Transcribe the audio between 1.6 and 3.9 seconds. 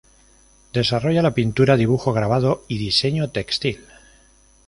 dibujo, grabado y diseño textil.